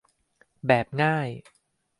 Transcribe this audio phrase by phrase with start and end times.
[0.67, 1.27] แบบง่าย